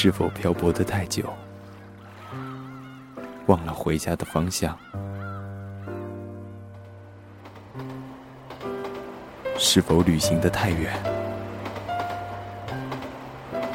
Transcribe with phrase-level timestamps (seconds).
[0.00, 1.24] 是否漂泊的太久，
[3.46, 4.78] 忘了回家的方向？
[9.58, 10.96] 是否旅行的太远，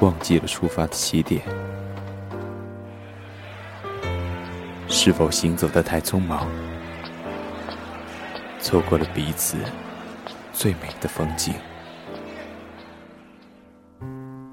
[0.00, 1.42] 忘记了出发的起点？
[4.86, 6.46] 是否行走的太匆忙，
[8.60, 9.56] 错过了彼此
[10.52, 11.52] 最美的风景？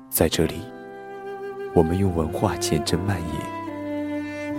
[0.10, 0.64] 在这里，
[1.76, 4.56] 我们用文化浅斟慢饮，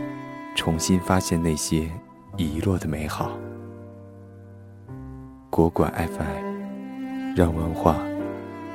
[0.55, 1.91] 重新发现那些
[2.37, 3.33] 遗落的美好。
[5.51, 7.99] 国馆 FM，让文化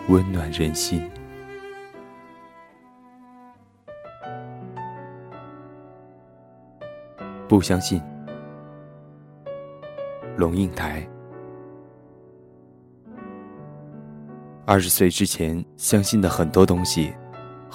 [0.09, 1.01] 温暖人心。
[7.47, 8.01] 不相信，
[10.35, 11.07] 龙应台。
[14.65, 17.13] 二十岁之前相信的很多东西，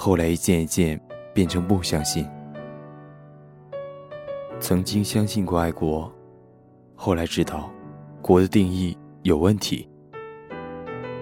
[0.03, 0.99] 后来一件一件
[1.34, 2.27] 变成不相信。
[4.59, 6.11] 曾经相信过爱国，
[6.95, 7.70] 后来知道，
[8.23, 9.87] 国的定义有问题。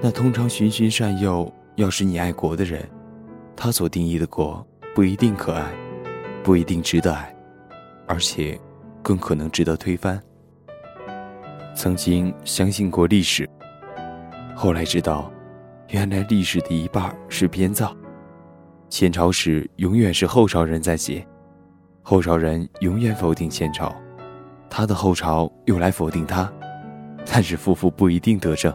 [0.01, 2.89] 那通常循循善诱，要是你爱国的人，
[3.57, 5.67] 他所定义的国不一定可爱，
[6.45, 7.35] 不一定值得爱，
[8.07, 8.57] 而且
[9.03, 10.23] 更可能值得推翻。
[11.75, 13.51] 曾经相信过历史，
[14.55, 15.29] 后来知道。
[15.89, 17.97] 原来历史的一半是编造，
[18.89, 21.27] 前朝史永远是后朝人在写，
[22.03, 23.95] 后朝人永远否定前朝，
[24.71, 26.51] 他的后朝又来否定他，
[27.27, 28.75] 但是夫妇不一定得正，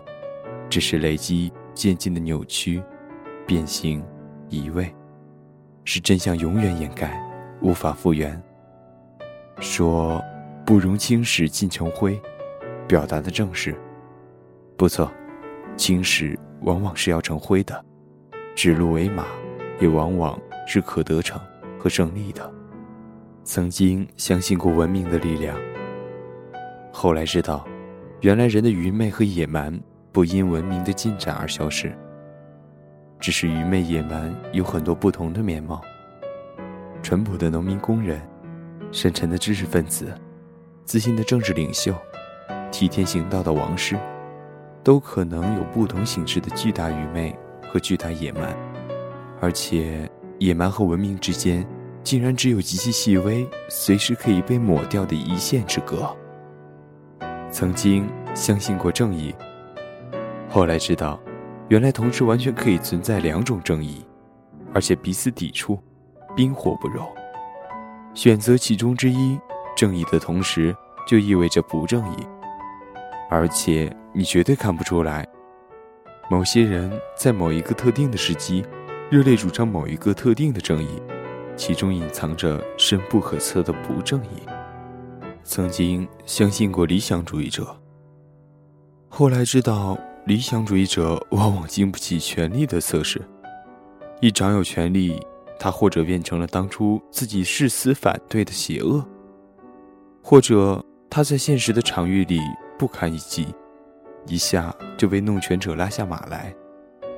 [0.70, 2.82] 只是累积渐进的扭曲、
[3.46, 4.04] 变形、
[4.50, 4.94] 移位，
[5.84, 7.20] 使真相永远掩盖，
[7.62, 8.42] 无法复原。
[9.60, 10.24] 说
[10.66, 12.20] 不容青史尽成灰，
[12.88, 13.76] 表达的正是，
[14.78, 15.12] 不错，
[15.76, 16.38] 青史。
[16.62, 17.84] 往往是要成灰的，
[18.56, 19.26] 指鹿为马，
[19.80, 21.40] 也往往是可得逞
[21.80, 22.52] 和胜利的。
[23.44, 25.58] 曾经相信过文明的力量，
[26.92, 27.66] 后来知道，
[28.22, 29.78] 原来人的愚昧和野蛮
[30.12, 31.94] 不因文明的进展而消失，
[33.20, 35.82] 只是愚昧野蛮有很多不同的面貌。
[37.02, 38.22] 淳朴的农民工人，
[38.92, 40.14] 深沉的知识分子，
[40.86, 41.94] 自信的政治领袖，
[42.72, 43.98] 替天行道的王师。
[44.86, 47.34] 都可能有不同形式的巨大愚昧
[47.72, 48.54] 和巨大野蛮，
[49.44, 50.10] 而且
[50.40, 51.68] 野蛮和文明之间，
[52.02, 56.10] 竟然只有极其细微、随时可以被抹掉的一线之隔。
[57.52, 59.36] 曾经相信过正义，
[60.50, 61.20] 后来知道，
[61.68, 64.06] 原来同时完全可以存在两种正义，
[64.74, 65.78] 而且彼此抵触，
[66.34, 67.06] 冰火不容。
[68.14, 69.38] 选择其中之一，
[69.76, 70.74] 正义的同时，
[71.06, 72.26] 就意味着不正义。
[73.30, 75.28] 而且你绝对看不出来，
[76.30, 78.66] 某些人在某一个特定的时机，
[79.14, 80.88] 热烈主张某一个特定的正义，
[81.56, 84.42] 其中隐藏着深不可测的不正义。
[85.44, 87.80] 曾经相信过理想主义者，
[89.10, 93.22] 后来知道理想主义者往往经不起权力的测试。
[94.20, 95.24] 一掌有权力，
[95.60, 99.06] 他或者变成了当初自己誓死反对的邪恶，
[100.24, 102.40] 或者他在现实的场域里。
[102.80, 103.54] 不堪一击，
[104.26, 106.52] 一下就被弄权者拉下马来，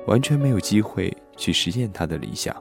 [0.06, 2.54] 完全没有机会去实现他的理想。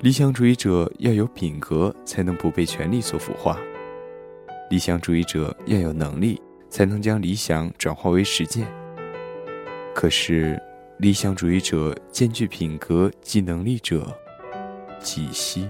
[0.00, 3.56] 理想主义者要有品格，才能不被权力所腐化；
[4.70, 8.66] 理想主义者要有能力，才能将理想转化为实践。
[9.94, 10.60] 可是，
[10.98, 14.06] 理想主义者兼具品格及能力者
[15.00, 15.66] 几稀？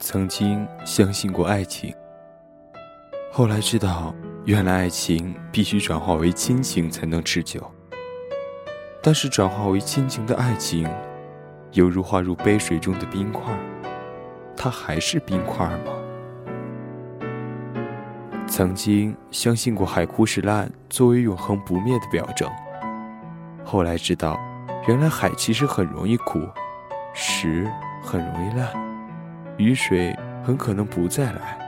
[0.00, 1.94] 曾经相信过爱情，
[3.30, 4.14] 后来知道。
[4.44, 7.62] 原来爱情必须转化为亲情才能持久，
[9.02, 10.88] 但是转化为亲情的爱情，
[11.72, 13.52] 犹如化入杯水中的冰块，
[14.56, 15.92] 它还是冰块吗？
[18.46, 22.50] 曾经相信过海枯石烂作为永恒不灭的表征，
[23.64, 24.38] 后来知道，
[24.86, 26.40] 原来海其实很容易枯，
[27.14, 27.70] 石
[28.02, 28.68] 很容易烂，
[29.56, 31.58] 雨水很可能不再来，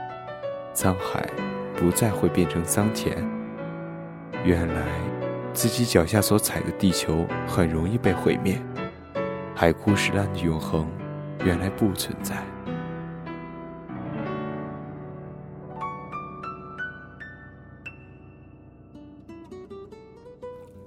[0.73, 1.27] 沧海。
[1.73, 3.17] 不再会变成桑田。
[4.43, 4.83] 原来，
[5.53, 8.61] 自己脚下所踩的地球很容易被毁灭。
[9.55, 10.89] 海枯石烂的永恒，
[11.45, 12.43] 原来不存在。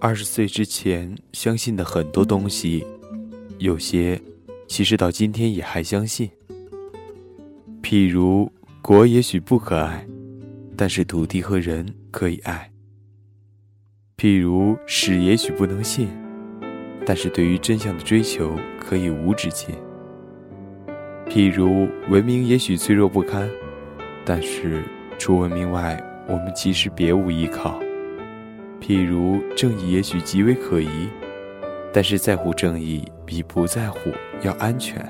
[0.01, 2.87] 二十岁之前相信的很多东西，
[3.59, 4.21] 有些
[4.67, 6.31] 其实到今天也还相信。
[7.83, 8.51] 譬如，
[8.83, 10.07] 国也许不可爱。
[10.77, 12.74] 但是土地和人可以爱。
[14.17, 16.09] 譬如史也许不能信，
[17.05, 19.75] 但是对于真相的追求可以无止境。
[21.29, 23.49] 譬如文明也许脆弱不堪，
[24.25, 24.83] 但是
[25.19, 27.81] 除文明外，我们其实别无依靠。
[28.81, 31.09] 譬如正义也许极为可疑，
[31.93, 33.99] 但是在乎正义比不在乎
[34.43, 35.05] 要安全。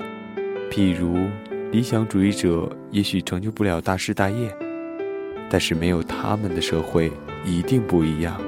[0.71, 1.15] 譬如
[1.71, 4.51] 理想主义者也许成就不了大事大业，
[5.47, 7.11] 但是没有他们的社会
[7.45, 8.41] 一定不一样。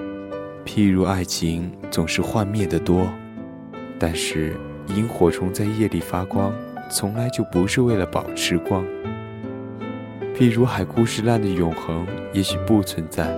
[0.67, 3.07] 譬如爱情总是幻灭的多，
[3.97, 4.53] 但是
[4.87, 6.53] 萤火虫在夜里发光，
[6.91, 8.85] 从来就不是为了保持光。
[10.35, 13.33] 譬如海枯石烂的永恒也许不存在，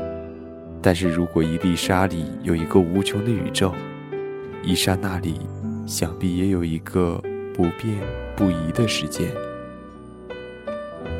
[0.81, 3.75] 但是如果一粒沙里有一个无穷的宇宙，
[4.63, 5.39] 一刹那里
[5.85, 7.21] 想必也有一个
[7.53, 7.95] 不变
[8.35, 9.29] 不移的时间。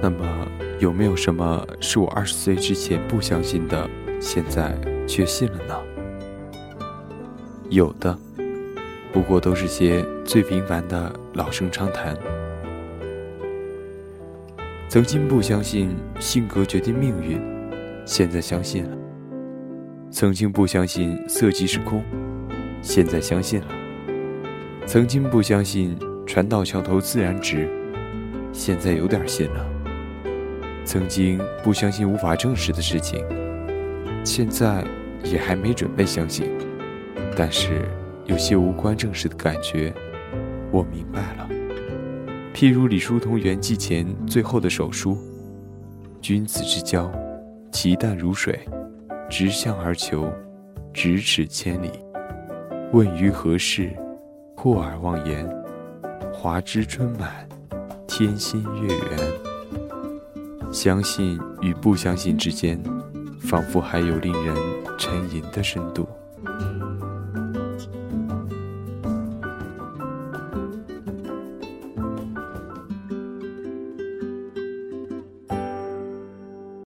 [0.02, 0.26] 那么，
[0.80, 3.88] 有没有什么是我二十岁之前不相信的，
[4.20, 4.76] 现在
[5.08, 5.76] 却信了呢？
[7.70, 8.18] 有的，
[9.14, 12.18] 不过都是些最平凡的老生常谈。
[14.88, 17.40] 曾经不相信性格决定命运，
[18.06, 18.98] 现在相信了；
[20.10, 22.04] 曾经不相信色即是空，
[22.82, 23.68] 现在相信了；
[24.88, 25.96] 曾经不相信
[26.26, 27.70] 船到桥头自然直，
[28.52, 29.64] 现在有点信了；
[30.84, 33.24] 曾经不相信无法证实的事情，
[34.24, 34.84] 现在
[35.24, 36.50] 也还没准备相信。
[37.40, 37.88] 但是，
[38.26, 39.94] 有些无关正事的感觉，
[40.74, 41.48] 我明白了。
[42.54, 45.18] 譬如李叔同圆寂前最后的手书
[46.20, 47.10] ：“君子之交，
[47.72, 48.60] 其淡如水，
[49.30, 50.30] 直向而求，
[50.94, 51.90] 咫尺千里。
[52.92, 53.90] 问于何事？
[54.54, 55.50] 过而忘言。
[56.34, 57.48] 华枝春满，
[58.06, 60.74] 天心月圆。
[60.74, 62.78] 相信与不相信之间，
[63.40, 64.54] 仿佛还有令人
[64.98, 66.06] 沉吟的深度。”